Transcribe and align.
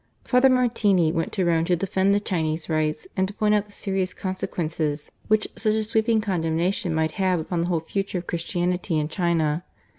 Father 0.25 0.49
Martini 0.49 1.11
went 1.11 1.31
to 1.33 1.45
Rome 1.45 1.63
to 1.65 1.75
defend 1.75 2.11
the 2.11 2.19
Chinese 2.19 2.69
Rites, 2.69 3.07
and 3.15 3.27
to 3.27 3.35
point 3.35 3.53
out 3.53 3.67
the 3.67 3.71
serious 3.71 4.15
consequences 4.15 5.11
which 5.27 5.47
such 5.55 5.75
a 5.75 5.83
sweeping 5.83 6.21
condemnation 6.21 6.95
might 6.95 7.11
have 7.21 7.39
upon 7.39 7.61
the 7.61 7.67
whole 7.67 7.79
future 7.81 8.17
of 8.17 8.25
Christianity 8.25 8.97
in 8.97 9.09
China. 9.09 9.63